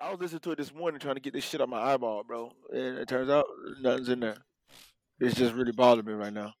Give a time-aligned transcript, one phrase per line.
[0.00, 2.22] I was listening to it this morning trying to get this shit out my eyeball,
[2.24, 2.52] bro.
[2.72, 3.46] And it turns out
[3.80, 4.36] nothing's in there.
[5.20, 6.52] It's just really bothering me right now.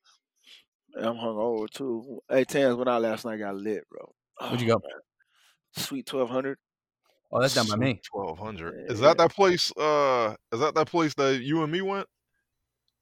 [0.94, 2.20] And I'm hungover too.
[2.30, 4.14] Hey, Tans went out last night, got lit, bro.
[4.40, 4.74] Where'd you go?
[4.74, 5.84] man.
[5.84, 6.56] Sweet twelve hundred.
[7.30, 8.00] Oh, that's down by me.
[8.10, 8.90] Twelve hundred.
[8.90, 9.08] Is Yeah.
[9.08, 9.70] that that place?
[9.76, 12.06] Uh, is that that place that you and me went?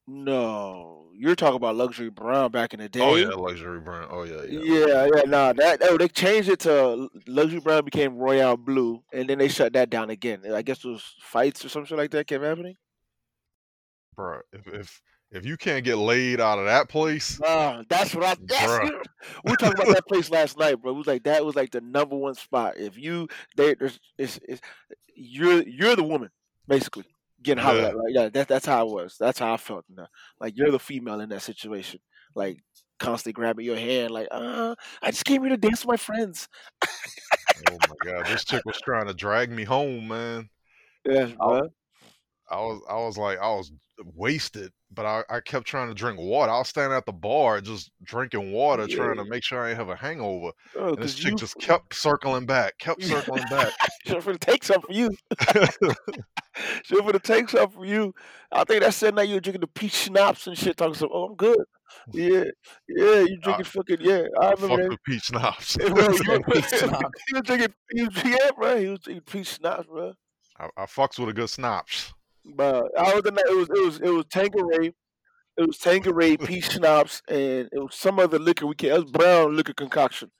[0.06, 3.00] No, you're talking about luxury brown back in the day.
[3.00, 4.06] Oh yeah, luxury brown.
[4.10, 4.60] Oh yeah, yeah.
[4.62, 9.28] Yeah, yeah, nah, that oh, they changed it to luxury brown became royal blue, and
[9.28, 10.42] then they shut that down again.
[10.52, 12.76] I guess it was fights or some shit like that kept happening.
[14.14, 14.40] bro.
[14.52, 18.36] If if if you can't get laid out of that place, Ah, that's what I.
[18.42, 18.90] That's
[19.44, 20.92] We were talking about that place last night, bro.
[20.92, 22.76] It was like that was like the number one spot.
[22.76, 24.60] If you they there's it's, it's
[25.16, 26.30] you're you're the woman
[26.68, 27.06] basically
[27.44, 27.88] getting hollered Yeah.
[27.88, 27.96] at.
[27.96, 29.16] Like yeah, that that's how it was.
[29.18, 29.84] That's how I felt.
[29.88, 30.06] You know?
[30.40, 32.00] Like you're the female in that situation.
[32.34, 32.58] Like
[32.98, 34.10] constantly grabbing your hand.
[34.10, 36.48] Like uh, I just came here to dance with my friends.
[36.84, 40.48] oh my god, this chick was trying to drag me home, man.
[41.04, 41.68] Yes, bro.
[42.50, 43.72] I was I was like I was
[44.14, 46.50] wasted, but I, I kept trying to drink water.
[46.50, 49.78] I was standing at the bar just drinking water, trying to make sure I didn't
[49.78, 50.50] have a hangover.
[50.76, 53.72] Oh, And this chick you just kept circling back, kept circling back.
[54.06, 55.10] She's gonna take something from you.
[56.84, 58.14] She's gonna take something from you.
[58.52, 61.08] I think that's saying that you were drinking the peach schnapps and shit, talking some.
[61.12, 61.58] Oh, I'm good.
[62.12, 62.44] Yeah,
[62.88, 63.20] yeah.
[63.20, 64.24] You uh, drinking fucking yeah.
[64.40, 65.04] I Fuck remember the that.
[65.04, 65.76] peach schnapps.
[65.82, 67.20] You, Peach schnapps.
[67.32, 67.74] he drinking.
[67.94, 68.76] Was yeah, bro.
[68.80, 70.12] He was drinking peach schnapps, bro.
[70.58, 72.12] I, I fucks with a good schnapps.
[72.44, 73.44] But I was the night.
[73.48, 74.92] It was it was it was Tanqueray.
[75.56, 78.92] It was Tanqueray, peach schnapps, and it was some other liquor we can't.
[78.94, 80.30] It was brown liquor concoction.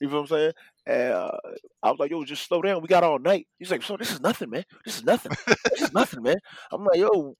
[0.00, 0.52] You know what I'm saying?
[0.86, 1.36] And uh,
[1.82, 2.82] I was like, "Yo, just slow down.
[2.82, 4.64] We got all night." He's like, "So this is nothing, man.
[4.84, 5.32] This is nothing.
[5.46, 6.36] this is nothing, man."
[6.72, 7.36] I'm like, "Yo,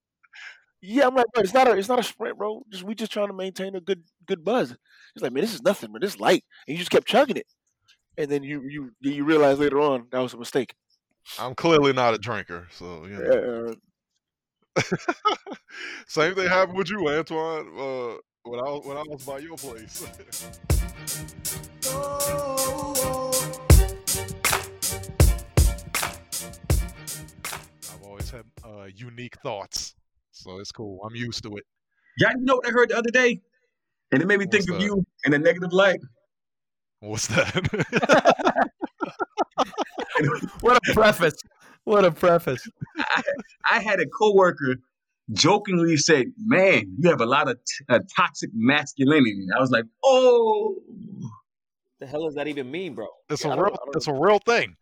[0.81, 2.63] yeah." I'm like, "Bro, it's not a, it's not a sprint, bro.
[2.69, 4.75] Just we just trying to maintain a good, good buzz."
[5.13, 6.01] He's like, "Man, this is nothing, man.
[6.01, 7.47] This is light." And you just kept chugging it,
[8.17, 10.75] and then you you you realize later on that was a mistake.
[11.39, 13.67] I'm clearly not a drinker, so you know.
[13.69, 13.73] Uh,
[16.07, 17.67] Same thing happened with you, Antoine.
[17.77, 20.03] Uh, when I was when I was by your place.
[21.93, 22.47] I've
[28.31, 29.95] always had uh, unique thoughts,
[30.31, 30.99] so it's cool.
[31.05, 31.63] I'm used to it.
[32.17, 33.41] Y'all know what I heard the other day?
[34.11, 35.99] And it made me What's think of you in a negative light.
[36.99, 38.67] What's that?
[40.59, 41.33] What a preface.
[41.85, 42.61] What a preface.
[43.69, 44.75] I had a coworker
[45.31, 49.85] jokingly say, "Man, you have a lot of t- uh, toxic masculinity." I was like,
[50.03, 50.75] "Oh."
[51.99, 53.07] The hell does that even mean, bro?
[53.29, 54.75] it's Yeah, I a don't- real it's a real thing.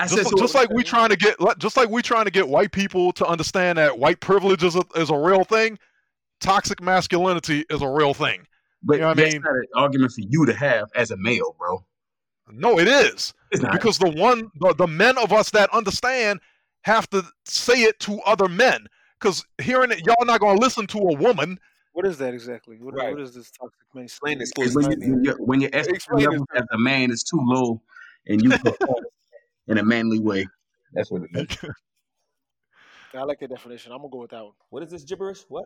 [0.00, 2.30] I Just, said, so just like we trying to get just like we trying to
[2.30, 5.78] get white people to understand that white privilege is a, is a real thing.
[6.40, 8.46] Toxic masculinity is a real thing.
[8.82, 9.42] but you know what I mean?
[9.42, 11.84] not an argument for you to have as a male, bro.
[12.50, 13.34] No, it is.
[13.52, 13.72] It's not.
[13.72, 16.40] because the one the, the men of us that understand
[16.82, 18.86] have to say it to other men
[19.20, 21.58] because hearing it y'all not going to listen to a woman
[21.92, 22.76] what is that exactly?
[22.80, 23.12] What, Right.
[23.12, 24.44] what is this toxic Explain masculinity?
[24.62, 27.40] this, It's when, you, when, your when your estrogen level as a man is too
[27.42, 27.82] low,
[28.26, 29.04] and you perform
[29.70, 30.46] in a manly way.
[30.92, 31.56] That's what it means.
[33.14, 33.92] I like that definition.
[33.92, 34.52] I'm gonna go with that one.
[34.68, 35.44] What is this gibberish?
[35.48, 35.64] What?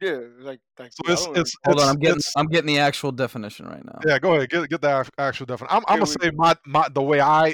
[0.00, 2.78] Yeah, like like so it's, it's, Hold it's, on, I'm getting it's- I'm getting the
[2.78, 3.98] actual definition right now.
[4.06, 7.02] yeah go ahead get get the actual definition i'm, I'm gonna say my, my the
[7.02, 7.52] way i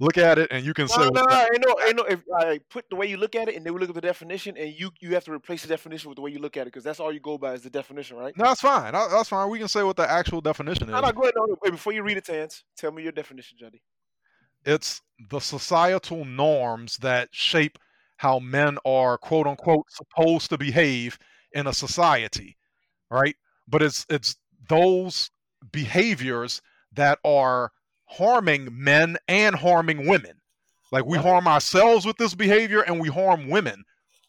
[0.00, 2.02] look at it and you can say No, what no, no, ain't no, ain't no.
[2.04, 4.00] If I put the way you look at it, and they will look at the
[4.00, 6.62] definition, and you you have to replace the definition with the way you look at
[6.62, 8.36] it, because that's all you go by is the definition, right?
[8.36, 11.02] no that's fine That- that's fine we can say what the actual definition No, is
[11.02, 11.34] no, go ahead.
[11.36, 13.80] No, no, wait, before you read it, Tans, tell me your definition, Johnny.
[14.66, 15.00] It's
[15.30, 17.78] the societal norms that shape
[18.18, 21.18] how men are quote unquote supposed to behave
[21.52, 22.56] in a society
[23.10, 23.36] right
[23.68, 24.36] but it's it's
[24.68, 25.30] those
[25.72, 26.60] behaviors
[26.92, 27.70] that are
[28.06, 30.32] harming men and harming women
[30.92, 33.82] like we harm ourselves with this behavior and we harm women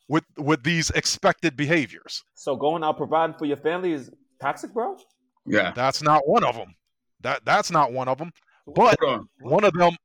[0.09, 4.09] with with these expected behaviors So going out providing for your family is
[4.41, 4.95] toxic, bro?
[5.45, 5.71] Yeah.
[5.75, 6.75] that's not one of them
[7.21, 8.31] that that's not one of them
[8.75, 9.27] but on.
[9.39, 9.95] one of them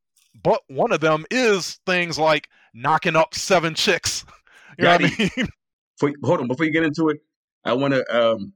[0.43, 4.25] but one of them is things like knocking up seven chicks
[4.79, 5.49] you know what i mean
[6.03, 6.49] For, hold on.
[6.49, 7.19] Before you get into it,
[7.65, 8.55] I want to, um,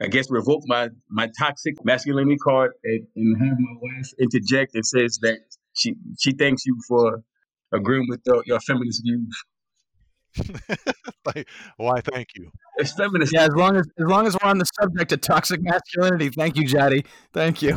[0.00, 4.86] I guess, revoke my my toxic masculinity card and, and have my wife interject and
[4.86, 5.38] says that
[5.74, 7.24] she she thanks you for
[7.72, 9.44] agreeing with your, your feminist views.
[11.24, 11.48] like
[11.78, 13.32] why thank you It's feminist.
[13.34, 16.56] Yeah, as long as as long as we're on the subject of toxic masculinity, thank
[16.56, 17.04] you, Jaddy.
[17.32, 17.76] Thank you.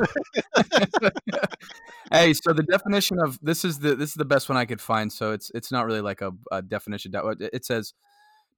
[2.11, 4.81] Hey, so the definition of this is the this is the best one I could
[4.81, 5.11] find.
[5.11, 7.11] So it's it's not really like a, a definition.
[7.39, 7.93] It says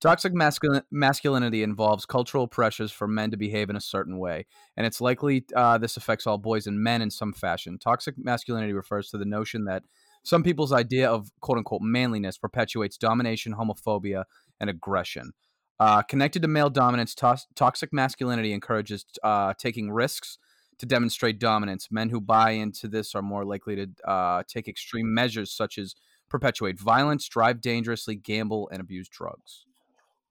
[0.02, 4.46] toxic masculin- masculinity involves cultural pressures for men to behave in a certain way,
[4.78, 7.78] and it's likely uh, this affects all boys and men in some fashion.
[7.80, 9.84] Toxic masculinity refers to the notion that
[10.24, 14.24] Some people's idea of quote unquote manliness perpetuates domination, homophobia,
[14.60, 15.34] and aggression.
[15.80, 20.38] Uh, connected to male dominance, tos- toxic masculinity encourages uh, taking risks
[20.80, 21.90] to demonstrate dominance.
[21.92, 25.96] Men who buy into this are more likely to uh, take extreme measures such as
[26.30, 29.66] perpetuate violence, drive dangerously, gamble, and abuse drugs.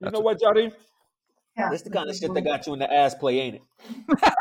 [0.01, 0.41] You know what,
[1.57, 1.71] Jody?
[1.71, 3.63] This the kind of shit that got you in the ass play, ain't it?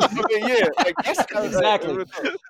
[0.00, 2.04] I mean, yeah, like, that's Exactly.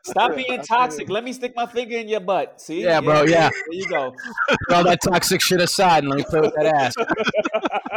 [0.04, 1.08] Stop being toxic.
[1.08, 2.60] Let me stick my finger in your butt.
[2.60, 2.82] See?
[2.82, 3.50] Yeah, bro, yeah.
[3.50, 4.14] There you go.
[4.48, 6.94] Put all that toxic shit aside and let me play with that ass.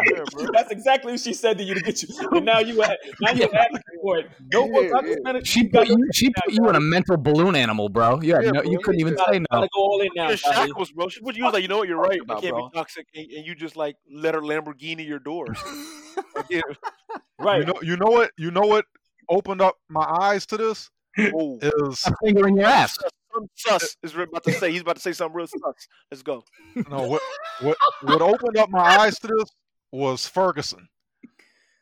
[0.05, 0.45] Yeah.
[0.53, 2.09] That's exactly what she said to you to get you.
[2.31, 4.31] And now you at, now you're asking for it.
[4.51, 5.31] No more Yeah, toxic yeah.
[5.33, 6.07] men- She you got put you.
[6.13, 8.21] She put you in a mental balloon animal, bro.
[8.21, 8.61] You Yeah, no.
[8.61, 9.45] bro, You couldn't even gotta, say no.
[9.51, 10.29] gotta go all in now.
[10.29, 11.09] You're shackles, bro.
[11.09, 11.87] She, what you was like, you know what?
[11.87, 12.19] You're right.
[12.19, 12.69] I about, can't bro.
[12.69, 15.57] be toxic, and, and you just like let her Lamborghini your doors.
[16.49, 16.61] Yeah.
[17.39, 17.59] Right.
[17.59, 18.31] You know, you know what?
[18.37, 18.85] You know what
[19.29, 22.97] opened up my eyes to this Oh, is A finger in your ass.
[23.33, 24.71] something sus is about to say.
[24.71, 25.87] He's about to say something real sus.
[26.11, 26.43] Let's go.
[26.89, 27.21] no what
[27.61, 29.49] what what opened up my eyes to this
[29.91, 30.87] was Ferguson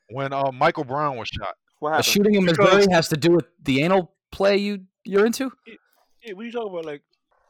[0.09, 1.55] when uh, Michael Brown was shot.
[1.79, 5.25] what A shooting in Because- Missouri has to do with the anal play you you're
[5.25, 5.51] into.
[6.23, 6.85] Yeah, what are you talking about?
[6.85, 7.01] Like,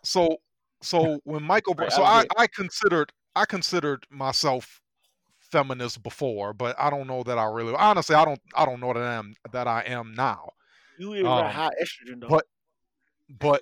[0.03, 0.37] So
[0.81, 2.43] so when Michael Brown, Right, so I I.
[2.43, 4.81] I considered I considered myself
[5.51, 8.93] feminist before, but I don't know that I really honestly I don't I don't know
[8.93, 10.49] that I am that I am now.
[10.97, 12.27] you even Um, got high estrogen though.
[12.27, 12.45] but-
[13.39, 13.61] But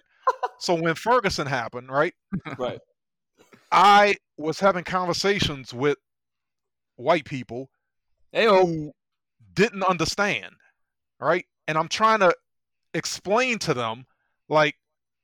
[0.60, 2.13] so when Ferguson happened, right?
[2.57, 2.80] Right.
[3.72, 5.98] I was having conversations with
[6.95, 7.69] white people
[8.31, 8.92] Hey, who
[9.54, 10.54] didn't understand,
[11.19, 11.45] right?
[11.68, 12.33] And I'm trying to
[12.94, 14.06] explain to them,
[14.50, 14.75] like,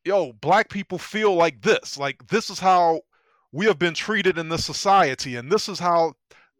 [0.04, 1.98] yo, black people feel like this.
[1.98, 3.02] Like, this is how
[3.52, 6.14] we have been treated in this society, and this is how,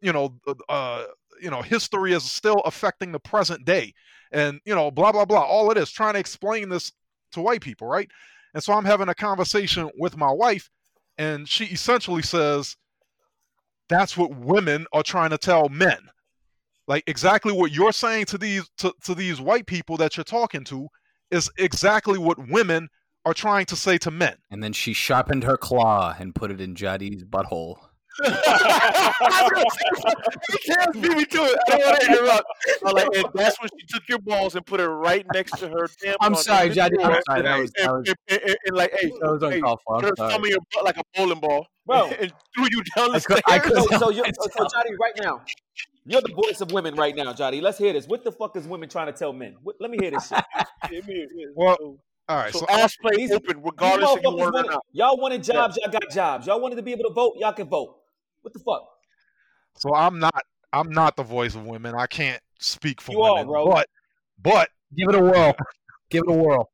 [0.04, 0.36] you know,
[0.70, 1.06] uh,
[1.42, 3.94] you know, history is still affecting the present day,
[4.32, 5.42] and you know, blah blah blah.
[5.42, 6.92] All it is trying to explain this
[7.32, 8.10] to white people, right?
[8.54, 10.70] And so I'm having a conversation with my wife,
[11.18, 12.76] and she essentially says,
[13.90, 16.10] "That's what women are trying to tell men."
[16.88, 20.64] like exactly what you're saying to these to, to these white people that you're talking
[20.66, 20.88] to
[21.32, 22.90] is exactly what women
[23.26, 26.60] are trying to say to men and then she sharpened her claw and put it
[26.60, 27.78] in Jadi's butthole.
[28.20, 28.26] You
[30.66, 31.60] can't beat me to it.
[31.68, 32.46] I don't want to interrupt.
[32.86, 35.68] I'm like, and that's when she took your balls and put it right next to
[35.70, 35.88] her.
[36.22, 37.04] I'm sorry, and, Jadi.
[37.04, 37.42] I'm sorry.
[37.42, 39.96] That was, that was, and, and, and like, hey, that was hey, uncalled for.
[39.96, 40.32] put her I'm sorry.
[40.34, 42.08] thumb in your butt like a bowling ball, Bro.
[42.20, 44.96] and threw you down the I could- I could- So, so, you're, so, so Jody,
[45.02, 45.42] right now,
[46.06, 47.62] you're the voice of women right now, Jody.
[47.62, 48.08] Let's hear this.
[48.08, 49.56] What the fuck is women trying to tell men?
[49.64, 50.44] What, let me hear this shit.
[51.56, 51.98] Well,
[52.30, 54.82] all right so so, ass play open regardless if you motherfuckers want it or not.
[54.94, 56.48] y'all wanted jobs, y'all got jobs.
[56.48, 57.98] Y'all wanted to be able to vote, y'all can vote.
[58.44, 58.88] What the fuck?
[59.78, 63.34] so i'm not i'm not the voice of women i can't speak for You are,
[63.38, 63.66] women bro.
[63.66, 63.88] but
[64.42, 65.56] but Give it a whirl.
[66.12, 66.70] Give it a whirl.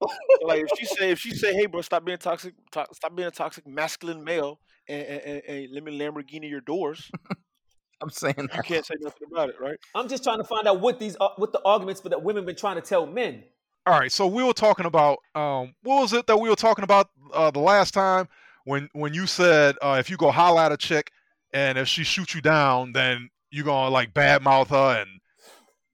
[0.42, 3.28] Like if she say if she say, "Hey, bro, stop being toxic, to- stop being
[3.28, 4.58] a toxic masculine male,
[4.88, 7.10] and, and, and, and let me Lamborghini your doors,"
[8.02, 8.56] I'm saying that.
[8.56, 9.76] you can't say nothing about it, right?
[9.94, 12.44] I'm just trying to find out what these uh, what the arguments for that women
[12.44, 13.44] been trying to tell men.
[13.86, 16.82] all right so we were talking about um what was it that we were talking
[16.84, 18.28] about uh the last time
[18.64, 21.10] when when you said uh if you go holler at a chick
[21.52, 25.10] and if she shoots you down then you're gonna like badmouth her and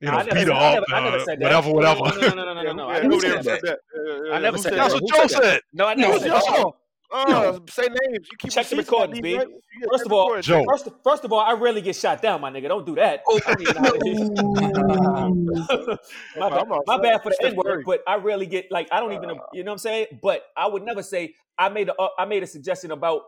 [0.01, 1.43] you know I never beat her I up never- I never uh, said that.
[1.45, 2.89] whatever whatever No, no, no, no, no, no, no.
[2.89, 3.63] I never said that.
[3.63, 3.79] that?
[3.95, 5.03] Yeah, yeah, I never said said that's that.
[5.03, 6.73] what joe said said No, I never said that.
[7.13, 8.29] Uh, say names.
[8.31, 9.37] You keep Check the recordings, ID, B.
[9.37, 9.49] right?
[9.49, 10.41] You First of all.
[10.41, 10.65] Joe.
[10.69, 12.69] First, first of all, I rarely get shot down, my nigga.
[12.69, 13.23] Don't do that.
[16.39, 19.01] my, bad, my bad for the Steph N word, but I rarely get like I
[19.01, 20.07] don't even you know what I'm saying.
[20.23, 23.23] But I would never say I made a uh, I made a suggestion about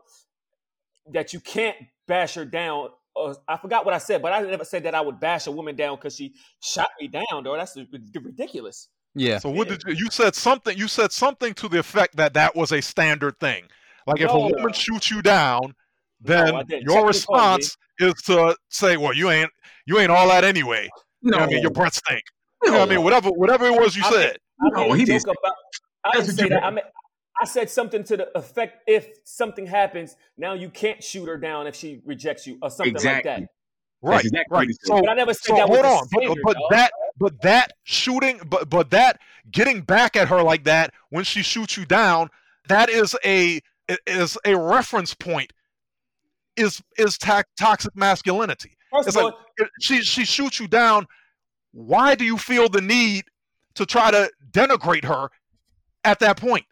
[1.12, 1.76] that you can't
[2.06, 2.90] bash her down.
[3.14, 5.50] Or I forgot what I said, but I never said that I would bash a
[5.50, 7.44] woman down because she shot me down.
[7.44, 8.88] Though that's ridiculous.
[9.14, 9.38] Yeah.
[9.38, 10.76] So what did you, you said something?
[10.76, 13.64] You said something to the effect that that was a standard thing.
[14.06, 14.48] Like if a No.
[14.48, 15.74] woman shoots you down,
[16.20, 16.82] then I didn't.
[16.84, 19.50] your Check the response is to say, "Well, you ain't
[19.86, 20.88] you ain't all that anyway."
[21.20, 22.22] You know what I mean, your breath stink.
[22.64, 24.36] You know what I mean, whatever whatever it was you I said.
[24.60, 25.54] I No, he didn't about.
[26.04, 26.64] I didn't say that.
[26.64, 26.84] I, mean,
[27.40, 31.66] I said something to the effect: if something happens, now you can't shoot her down
[31.66, 33.30] if she rejects you, or something Exactly.
[33.30, 33.48] like that.
[34.00, 34.66] Right, exactly right.
[34.68, 34.76] what.
[34.82, 36.62] So But I never said so that hold the on, but, standard, but dog.
[36.70, 36.92] that
[37.22, 39.20] but that shooting, but but that
[39.52, 42.28] getting back at her like that when she shoots you down,
[42.68, 43.60] that is a
[44.08, 45.52] is a reference point.
[46.56, 48.72] Is is ta- toxic masculinity?
[48.90, 49.38] First It's like all,
[49.80, 51.06] she she shoots you down.
[51.70, 53.26] Why do you feel the need
[53.76, 55.30] to try to denigrate her
[56.02, 56.66] at that point?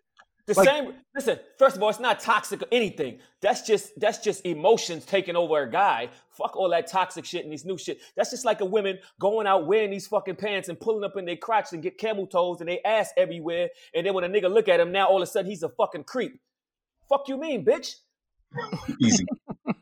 [0.55, 0.95] The Like- same.
[1.15, 3.21] Listen, first of all, it's not toxic or anything.
[3.41, 6.09] That's just that's just emotions taking over a guy.
[6.31, 8.01] Fuck all that toxic shit and these new shit.
[8.17, 11.25] That's just like a women going out wearing these fucking pants and pulling up in
[11.25, 13.69] their crotch and get camel toes and they ass everywhere.
[13.95, 15.69] And then when a nigga look at him, now all of a sudden he's a
[15.69, 16.41] fucking creep.
[17.09, 17.95] Fuck you mean, bitch?
[19.01, 19.25] Easy.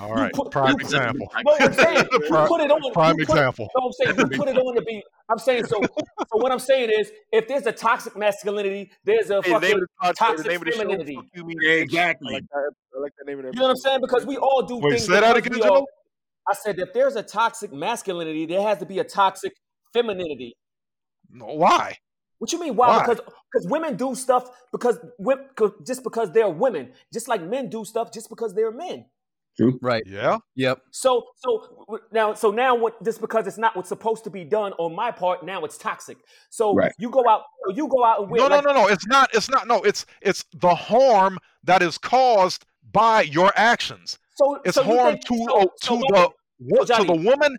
[0.00, 1.30] All right, put- prime you- example.
[1.44, 2.92] No, I'm saying Prime- put it on.
[2.92, 3.68] Prime you put- example.
[3.78, 5.02] No, I'm saying you put it on to be.
[5.30, 5.80] I'm saying so.
[5.82, 10.12] so what I'm saying is, if there's a toxic masculinity, there's a Hey, fucking the
[10.14, 11.14] toxic the name show, femininity.
[11.14, 12.30] Fuck you, mean exactly.
[12.32, 12.72] I like that.
[12.96, 13.54] I like that name of that.
[13.54, 14.00] You know what I'm saying?
[14.00, 15.06] Because we all do Wait, things.
[15.06, 15.86] say that because again, we all-
[16.48, 19.52] I said if there's a toxic masculinity, there has to be a toxic
[19.94, 20.54] femininity.
[21.38, 21.96] Why?
[22.38, 22.76] What you mean?
[22.76, 22.88] Why?
[22.88, 23.00] Why?
[23.06, 23.20] Because
[23.52, 24.98] because women do stuff because
[25.86, 29.06] just because they're women, just like men do stuff just because they're men.
[29.56, 29.78] True.
[29.80, 30.02] Right.
[30.04, 30.38] Yeah.
[30.56, 30.80] Yep.
[30.90, 34.72] So so now so now what just because it's not what's supposed to be done
[34.78, 36.18] on my part, now it's toxic.
[36.50, 36.90] So Right.
[36.98, 38.88] you go out you go out and wear No, no, like, no, no.
[38.88, 39.32] It's not.
[39.32, 39.68] It's not.
[39.68, 44.18] No, it's it's the harm that is caused by your actions.
[44.34, 47.14] so It's so harm think- to so- uh, so to wait, the wo- to the
[47.30, 47.56] woman,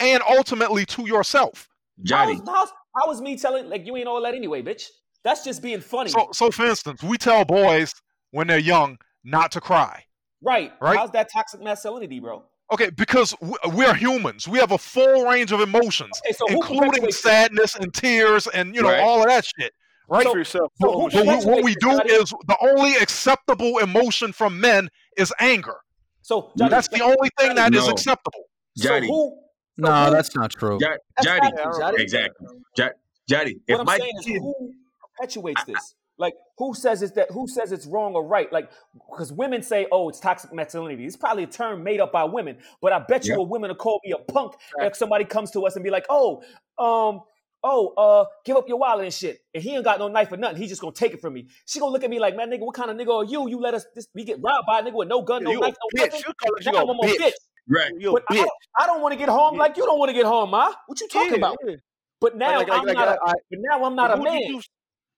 [0.00, 1.68] and ultimately to yourself.
[2.02, 2.34] Johnny.
[2.46, 4.84] how's, how's, how was me telling like you ain't all that anyway, bitch?
[5.24, 6.10] That's just being funny.
[6.10, 7.94] So, so for instance, we tell boys
[8.30, 10.04] when they're young not to cry.
[10.42, 10.72] right.
[10.80, 10.96] Right.
[10.98, 12.44] How's that toxic masculinity, bro?
[12.72, 14.46] Okay, because we- we're humans.
[14.48, 18.80] We have a full range of emotions, Okay, so including sadness and tears and you
[18.82, 19.00] know Right.
[19.00, 19.72] all of that shit.
[20.08, 20.22] Right.
[20.22, 20.72] Speak for yourself.
[20.80, 25.32] so But, but we- what we do is the only acceptable emotion from men is
[25.40, 25.76] anger.
[26.22, 27.92] So Johnny, That's the only thing that is No.
[27.92, 28.44] acceptable.
[28.76, 29.36] so who?
[29.84, 30.78] So No, that's not true.
[30.80, 31.52] Jo- that's Johnny.
[31.52, 32.02] facts, Johnny.
[32.02, 32.46] Exactly.
[32.76, 32.90] Jo-
[33.28, 33.56] Johnny.
[33.66, 34.74] What If I'm my saying is, who
[35.18, 35.94] perpetuates this?
[36.18, 37.30] Like, who says it's that?
[37.30, 38.52] Who says it's wrong or right?
[38.52, 38.70] Like,
[39.10, 42.58] because women say, "Oh, it's toxic masculinity." It's probably a term made up by women,
[42.82, 43.40] but I bet you Yep.
[43.40, 46.04] a woman will call me a punk if somebody comes to us and be like,
[46.10, 46.42] "Oh,
[46.78, 47.22] um,
[47.64, 50.36] oh, uh, give up your wallet and shit," and he ain't got no knife or
[50.36, 50.58] nothing.
[50.58, 51.48] He just gonna take it from me.
[51.64, 53.48] She gonna look at me like, "Man, nigga, what kind of nigga are you?
[53.48, 55.58] You let us this, we get robbed by a nigga with no gun, no you
[55.60, 56.04] a knife, no bitch.
[56.10, 57.16] nothing." You call you Now a I'm a bitch.
[57.18, 57.32] bitch.
[57.70, 57.92] Right.
[57.98, 58.48] You a But I don't,
[58.86, 59.60] don't want to get home Yeah.
[59.60, 60.72] like you don't want to get home, ma.
[60.86, 61.56] What you talking Yeah, about?
[61.66, 61.76] yeah.
[62.20, 63.06] But now Like, like, I'm like, not.
[63.08, 64.38] like, a, I- but now I'm not a man.
[64.40, 64.60] you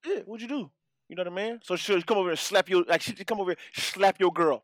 [0.05, 0.11] do?
[0.15, 0.71] Yeah, what'd you do?
[1.09, 1.61] You know what I mean?
[1.65, 4.63] So she'll come over and slap you like she come over and slap your girl,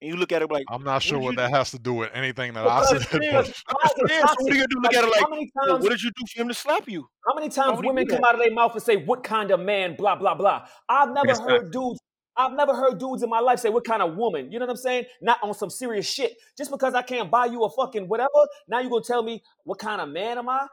[0.00, 1.78] and you look at her like, I'm not sure What'd what you that has to
[1.78, 3.22] do with anything that I said.
[3.22, 3.48] yeah, but- Why is
[3.98, 4.80] it so what are you do?
[4.80, 5.82] Look at her like, how many times?
[5.82, 7.06] what did you do for him to slap you?
[7.26, 9.60] How many times would women come out of their mouth and say, "What kind of
[9.60, 10.66] man?" Blah blah blah.
[10.88, 12.00] I've never That's heard not- dudes.
[12.46, 14.70] I've never heard dudes in my life say, "What kind of woman?" You know what
[14.70, 15.04] I'm saying?
[15.20, 16.36] Not on some serious shit.
[16.56, 18.28] Just because I can't buy you a fucking whatever,
[18.68, 20.66] now you gonna tell me what kind of man am I?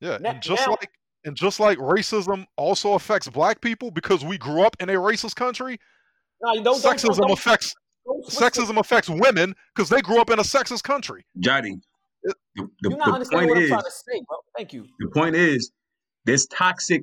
[0.00, 0.90] Yeah, Na- and just now- like
[1.24, 5.36] and just like racism also affects black people because we grew up in a racist
[5.36, 5.78] country,
[6.42, 6.82] No, you don't.
[6.82, 7.74] don't, sexism don't, don't, affects
[8.04, 11.24] don't switch the- sexism affects women because they grew up in a sexist country.
[11.40, 11.78] Johnny.
[12.22, 14.38] The, the, You're not the point what I'm is, to say, bro.
[14.56, 14.86] Thank you.
[14.98, 15.70] the point is,
[16.24, 17.02] there's toxic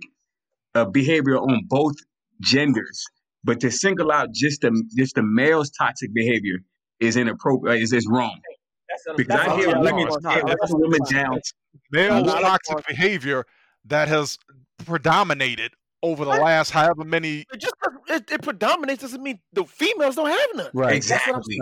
[0.75, 1.95] uh, behavior on both
[2.41, 3.03] genders,
[3.43, 6.57] but to single out just the just the male's toxic behavior
[6.99, 7.79] is inappropriate.
[7.79, 8.39] Uh, is is wrong
[8.89, 10.21] That's what I'm- because that's I hear I'm yeah, trying women to it's say.
[10.29, 10.33] not.
[10.33, 11.35] tear That's other women down.
[11.43, 11.51] say.
[11.91, 12.87] Male toxic Mark.
[12.87, 13.45] behavior
[13.85, 14.37] that has
[14.85, 15.71] predominated
[16.03, 16.41] over the What?
[16.41, 17.45] last however many.
[17.53, 17.73] It just
[18.07, 20.69] it, it predominates doesn't mean the females don't have none.
[20.73, 21.01] Right.
[21.03, 21.57] That's what Exactly.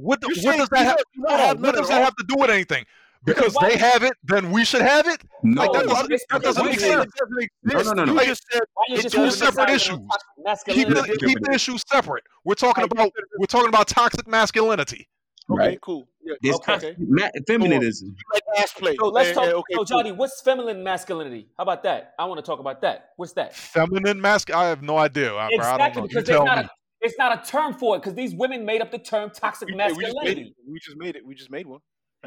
[0.00, 0.96] What, You what does that have?
[0.96, 2.84] females do not hold on, have what does that have to do with anything?
[3.24, 5.20] Because why- they have it, then we should have it.
[5.42, 7.12] No, Like, that No, doesn't, that doesn't make said- sense.
[7.62, 8.12] No, no, no, no.
[8.22, 9.98] You just said Why just two want does- to separate issues.
[9.98, 10.94] Keep masculinity?
[10.94, 12.24] the, keep the issues separate.
[12.44, 12.92] We're talking Right.
[12.92, 15.08] about we're talking about toxic masculinity.
[15.50, 15.80] okay, Right.
[15.80, 16.08] cool.
[16.22, 16.94] Yeah, There's okay.
[16.98, 18.14] ma- feminism.
[18.34, 18.94] Like ass play.
[18.96, 19.44] So let's Eh, talk.
[19.44, 19.84] eh, okay, so cool.
[19.86, 21.48] Johnny, what's feminine masculinity?
[21.56, 22.14] How about that?
[22.18, 23.10] I want to talk about that.
[23.16, 23.54] What's that?
[23.56, 24.50] Feminine mask.
[24.52, 25.32] I have no idea.
[25.34, 26.08] I, I don't Exactly know.
[26.08, 26.70] Because there's not a,
[27.00, 29.76] it's not a term for it because these women made up the term toxic We,
[29.76, 30.14] yeah, we just it.
[30.16, 31.24] masculinity, We just made it.
[31.24, 31.80] We just made one.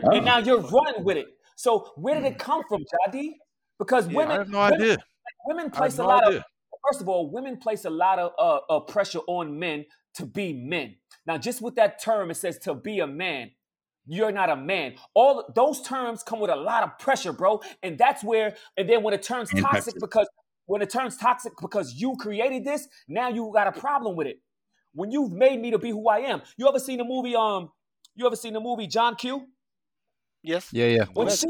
[0.04, 0.12] Oh.
[0.12, 1.28] and now you're running with it.
[1.56, 3.34] So where did it come from, Jadi?
[3.78, 4.98] Because Yeah, women, I have no women, idea.
[5.46, 6.40] women place a lot idea.
[6.40, 6.44] of.
[6.90, 10.54] First of all, women place a lot of uh, uh, pressure on men to be
[10.54, 10.96] men.
[11.28, 13.52] Now, just with that term, it says to be a man.
[14.08, 14.96] You're not a man.
[15.14, 17.62] All those terms come with a lot of pressure, bro.
[17.84, 20.00] And that's where, and then when it turns toxic, toxic.
[20.00, 20.28] because
[20.66, 24.42] when it turns toxic because you created this, now you got a problem with it.
[24.94, 26.42] When you've made me to be who I am.
[26.58, 27.36] You ever seen the movie?
[27.36, 27.70] Um,
[28.16, 29.46] you ever seen the movie John Q?
[30.44, 30.70] Yes.
[30.72, 31.06] Yeah, yeah.
[31.14, 31.48] When Yes, she,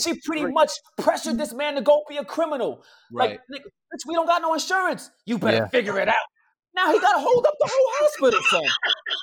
[0.00, 0.54] she pretty great.
[0.54, 2.82] much pressured this man to go be a criminal.
[3.12, 3.38] Right.
[3.50, 5.10] Like, bitch, we don't got no insurance.
[5.26, 5.68] You better Yeah.
[5.68, 6.16] figure it out.
[6.74, 8.62] Now he got to hold up the whole hospital, son.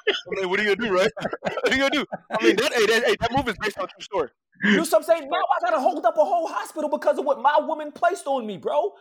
[0.09, 1.12] I mean, what are you gonna do, right?
[1.41, 2.05] what are you gonna do?
[2.31, 4.29] I mean, that, hey, that, hey, that movie is based on a true story.
[4.63, 5.29] You know what I'm saying?
[5.29, 8.27] Now I got to hold up a whole hospital because of what my woman placed
[8.27, 8.91] on me, bro.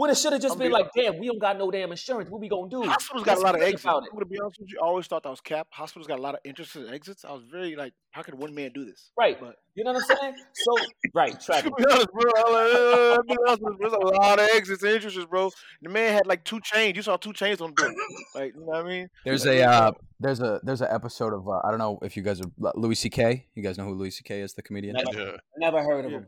[0.00, 1.90] When it should have just I'm been being- like, damn, we don't got no damn
[1.90, 2.30] insurance.
[2.30, 2.82] What we gonna do?
[2.84, 3.84] Hospitals got a Let's lot of exits.
[3.84, 4.08] about it.
[4.10, 4.78] I'm gonna be honest with you.
[4.82, 5.66] I always thought that was cap.
[5.70, 7.22] Hospitals got a lot of entrances and exits.
[7.24, 9.10] I was very like, how could one man do this?
[9.18, 9.38] Right.
[9.38, 10.34] But You know what I'm saying?
[10.54, 10.76] So
[11.14, 14.82] right, to be honest, bro, I'm like, uh, be honest there's a lot of exits
[14.82, 15.50] and interests, bro.
[15.82, 16.96] The man had like two chains.
[16.96, 17.94] You saw two chains on the door.
[18.34, 19.08] Like, you know what I mean?
[19.26, 22.16] There's Like, a uh, there's a there's an episode of uh, I don't know if
[22.16, 23.48] you guys are Louis C.K.
[23.54, 24.40] You guys know who Louis C.K.
[24.40, 24.96] is, the comedian.
[24.96, 25.36] Never, Yeah.
[25.58, 26.18] never heard of Yeah.
[26.18, 26.26] him.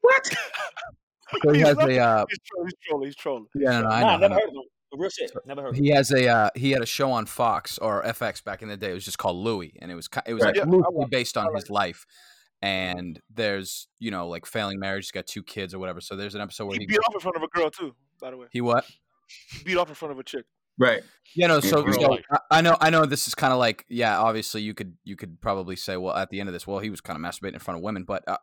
[0.00, 0.28] What?
[1.44, 2.66] So he has a uh, He's trolling.
[2.68, 3.06] He's trolling.
[3.06, 3.46] He's trolling.
[3.54, 4.34] yeah, no, no, I Nah, know, I never know.
[4.40, 4.62] heard of him.
[5.00, 5.30] Real shit.
[5.44, 5.76] Never heard of.
[5.76, 8.76] He has a uh, he had a show on Fox or FX back in the
[8.76, 8.90] day.
[8.92, 10.56] It was just called Louie, and it was it was Right.
[10.56, 12.06] like Yeah, loosely based on like his life.
[12.62, 16.00] And there's you know like failing marriage, he's got two kids or whatever.
[16.00, 17.94] So there's an episode where He he beat off in front of a girl too.
[18.20, 18.86] By the way, he what?
[19.50, 20.44] he beat off in front of a chick.
[20.78, 21.02] Right.
[21.34, 21.60] Yeah, no.
[21.60, 22.18] So, so.
[22.30, 23.06] I, I know, I know.
[23.06, 24.18] This is kind of like, yeah.
[24.20, 26.90] Obviously, you could, you could probably say, well, at the end of this, well, he
[26.90, 28.04] was kind of masturbating in front of women.
[28.04, 28.36] But uh,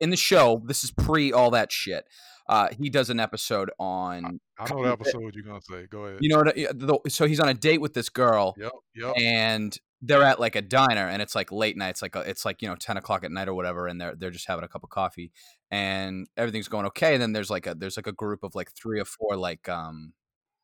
[0.00, 2.04] in the show, this is pre all that shit.
[2.48, 5.86] Uh, he does an episode on, I know the episode you're gonna say.
[5.90, 6.18] Go ahead.
[6.22, 8.72] you know, what, the, so he's on a date with this girl, Yep.
[8.94, 9.14] Yep.
[9.18, 11.90] and they're at like a diner, and it's like late night.
[11.90, 14.14] It's like a, it's like you know ten o'clock at night or whatever, and they're
[14.16, 15.30] they're just having a cup of coffee,
[15.70, 17.14] and everything's going okay.
[17.14, 19.68] And then there's like a there's like a group of like three or four like
[19.68, 20.14] um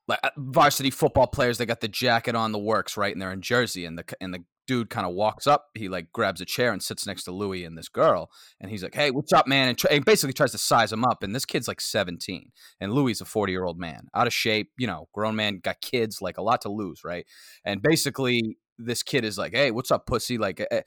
[0.09, 1.59] like uh, varsity football players.
[1.59, 4.33] They got the jacket on the works right, and they're in Jersey, and the and
[4.33, 5.67] the dude kind of walks up.
[5.75, 8.31] He like grabs a chair and sits next to Louis and this girl,
[8.61, 11.05] and he's like, "Hey, what's up, man?" And, tr- and basically tries to size him
[11.05, 11.23] up.
[11.23, 14.33] And this kid's like 17, and Louis is a 40 year old man, out of
[14.35, 17.27] shape, you know, grown man, got kids, like a lot to lose, right?
[17.65, 20.83] And basically, this kid is like, "Hey, what's up, pussy?" Like, eh,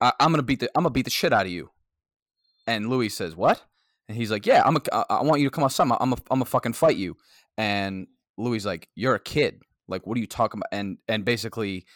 [0.00, 1.70] I- I'm gonna beat the I'm gonna beat the shit out of you.
[2.66, 3.62] And Louis says, "What?"
[4.08, 5.90] And he's like, "Yeah, I'm a, I want you to come outside.
[6.00, 7.16] I'm a, I'm a, fucking fight you."
[7.58, 8.06] And
[8.38, 9.62] Louis is like, "You're a kid.
[9.88, 11.86] Like, what are you talking about?" And and basically,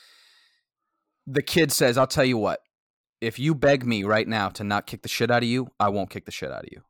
[1.27, 2.61] the kid says, "I'll tell you what.
[3.21, 5.89] If you beg me right now to not kick the shit out of you, I
[5.89, 6.83] won't kick the shit out of you."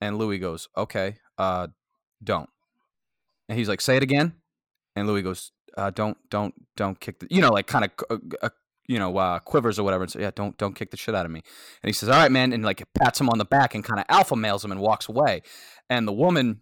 [0.00, 1.68] And Louis goes, "Okay, uh,
[2.22, 2.48] don't."
[3.48, 4.34] And he's like, "Say it again."
[4.96, 8.18] And Louis goes, uh, "Don't, don't, don't kick the," you know, like kind of, uh,
[8.42, 8.50] uh,
[8.86, 11.26] you know, uh, quivers or whatever, and says, "Yeah, don't, don't kick the shit out
[11.26, 11.40] of me."
[11.82, 13.98] And he says, "All right, man," and like pats him on the back and kind
[13.98, 15.42] of alpha males him and walks away.
[15.90, 16.60] And the woman,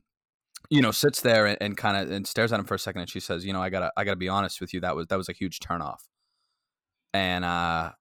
[0.70, 3.02] you know, sits there and, and kind of and stares at him for a second,
[3.02, 4.80] and she says, "You know, I gotta, I gotta be honest with you.
[4.80, 5.98] That was that was a huge turnoff."
[7.14, 7.92] And uh,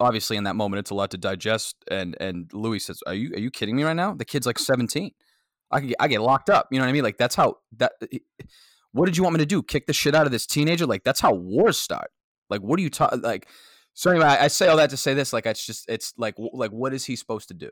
[0.00, 1.76] obviously, in that moment, it's a lot to digest.
[1.90, 4.14] And and Louis says, "Are you are you kidding me right now?
[4.14, 5.10] The kid's like 17.
[5.70, 6.68] I can get, I get locked up.
[6.70, 7.02] You know what I mean?
[7.04, 7.92] Like that's how that.
[8.92, 9.62] What did you want me to do?
[9.62, 10.86] Kick the shit out of this teenager?
[10.86, 12.10] Like that's how wars start.
[12.48, 13.20] Like what are you talking?
[13.20, 13.48] Like
[13.94, 15.32] so anyway, I, I say all that to say this.
[15.32, 17.70] Like it's just it's like w- like what is he supposed to do?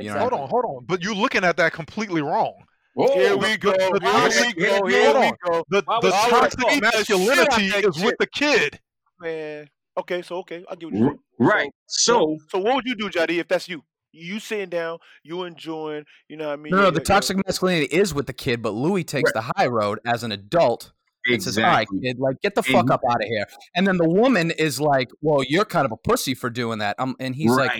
[0.00, 0.84] You know, hold on, hold on.
[0.86, 2.54] But you're looking at that completely wrong.
[2.94, 3.72] Whoa, Here we go.
[3.92, 4.86] but- Here we go.
[4.86, 5.64] Here we go.
[5.70, 8.14] The, the would- why would I toxic beat the shit out of masculinity is with
[8.18, 8.80] the kid.
[9.20, 9.68] Man.
[9.98, 11.70] Okay, so okay, I'll give you R- Right.
[11.86, 13.82] So So what would you do, Jody, if that's you?
[14.12, 16.72] You sitting down, you enjoying, you know what I mean?
[16.72, 19.98] No, no, the toxic masculinity is with the kid, but Louis takes the high road
[20.06, 20.92] as an adult
[21.26, 23.44] and says, "All right, kid, like get the And fuck he- up out of here."
[23.76, 26.96] And then the woman is like, "Well, you're kind of a pussy for doing that."
[26.98, 27.72] Um, and he's like,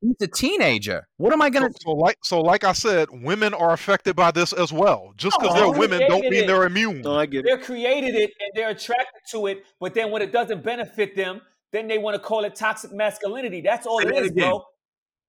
[0.00, 1.06] "He's a teenager.
[1.18, 4.52] What am I gonna?" so like so like I said, women are affected by this
[4.52, 5.12] as well.
[5.16, 6.46] Just because No, they're women don't mean it.
[6.48, 7.02] they're immune.
[7.02, 7.44] No, I get it.
[7.46, 11.40] They're created it and they're attracted to it, but then when it doesn't benefit them,
[11.72, 13.60] then they want to call it toxic masculinity.
[13.60, 14.50] That's all Say it that is, again.
[14.50, 14.64] bro.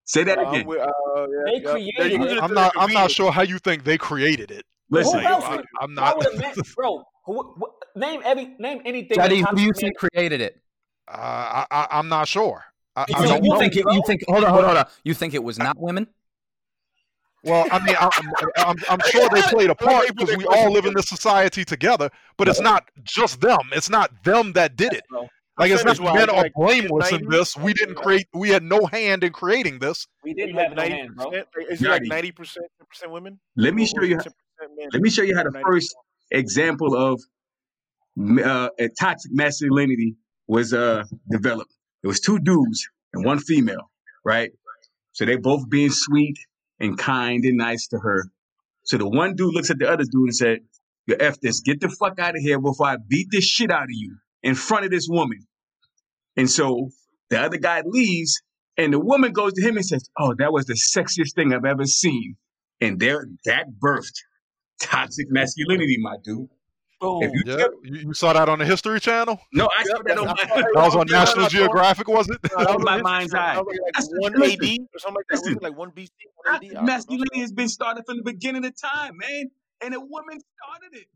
[0.04, 0.66] Say that Uh, again.
[0.66, 1.72] we- uh, yeah, They yeah.
[1.72, 2.32] Created it.
[2.38, 4.64] it I'm not I'm not sure how you think they created it.
[4.90, 6.16] Listen, Who else I, I'm not.
[6.16, 7.02] would a bro?
[7.26, 9.16] Who, who, name every name anything.
[9.18, 10.60] Daddy, who you toxic think created it?
[11.06, 12.64] Uh, I, I, I'm not sure.
[12.96, 13.58] I, You I You, don't think- you know.
[13.58, 14.22] think it, you think?
[14.28, 14.86] Hold on, hold on, hold on.
[15.04, 16.06] You think it was not women?
[17.44, 18.32] Well, I mean, I, I'm,
[18.66, 22.10] I'm, I'm sure they played a part because we all live in this society together.
[22.36, 23.60] But it's not just them.
[23.72, 25.04] It's not them that did it.
[25.58, 25.66] Bro.
[25.66, 27.56] Like it's not men are like, blameless in this.
[27.56, 28.26] We didn't create.
[28.32, 30.06] We had no hand in creating this.
[30.24, 31.30] We didn't like have no hand, bro.
[31.30, 31.44] 90%?
[31.70, 33.40] Is it like ninety percent, percent women?
[33.56, 34.16] let me show you.
[34.16, 34.28] 10%
[34.92, 35.62] Let me show you how the 90%?
[35.64, 35.96] first
[36.30, 37.20] example of
[38.18, 40.16] uh, a toxic masculinity
[40.46, 41.72] was uh, developed.
[42.02, 43.90] It was two dudes and one female,
[44.24, 44.50] right?
[45.12, 46.36] So they both being sweet
[46.80, 48.24] and kind and nice to her.
[48.84, 50.58] So the one dude looks at the other dude and said,
[51.06, 53.84] "You f this, get the fuck out of here before I beat this shit out
[53.84, 55.46] of you in front of this woman."
[56.38, 56.88] And so
[57.28, 58.40] the other guy leaves,
[58.78, 61.64] and the woman goes to him and says, "Oh, that was the sexiest thing I've
[61.66, 62.36] ever seen."
[62.80, 64.14] And there, that birthed
[64.80, 66.48] toxic masculinity, my dude.
[67.00, 67.22] Boom.
[67.22, 69.40] You Yeah, you, you saw that on the History Channel.
[69.52, 72.38] no, I saw that on my, That was on National that's on- Geographic, was it?
[72.56, 73.56] No, that was my mind's eye.
[73.56, 75.36] Like, That's- like one AD or something like that.
[75.36, 75.58] Was listen.
[75.62, 76.08] like one BC,
[76.44, 76.62] one AD?
[76.62, 76.82] I don't know.
[76.82, 79.50] masculinity has been started from the beginning of time, man.
[79.80, 81.06] And a woman started it.